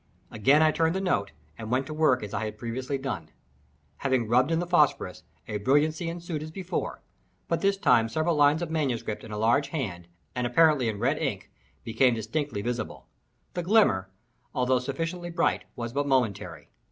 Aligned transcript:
Again 0.31 0.63
I 0.63 0.71
turned 0.71 0.95
the 0.95 0.99
note, 0.99 1.29
and 1.59 1.69
went 1.69 1.85
to 1.85 1.93
work 1.93 2.23
as 2.23 2.33
I 2.33 2.45
had 2.45 2.57
previously 2.57 2.97
done. 2.97 3.29
Having 3.97 4.27
rubbed 4.29 4.49
in 4.49 4.57
the 4.57 4.65
phosphorus, 4.65 5.21
a 5.47 5.59
brilliancy 5.59 6.09
ensued 6.09 6.41
as 6.41 6.49
before—but 6.49 7.61
this 7.61 7.77
time 7.77 8.09
several 8.09 8.35
lines 8.35 8.63
of 8.63 8.71
MS. 8.71 9.03
in 9.03 9.29
a 9.31 9.37
large 9.37 9.67
hand, 9.67 10.07
and 10.33 10.47
apparently 10.47 10.89
in 10.89 10.97
red 10.97 11.19
ink, 11.19 11.51
became 11.83 12.15
distinctly 12.15 12.63
visible. 12.63 13.09
The 13.53 13.61
glimmer, 13.61 14.09
although 14.55 14.79
sufficiently 14.79 15.29
bright, 15.29 15.65
was 15.75 15.93
but 15.93 16.07
momentary. 16.07 16.71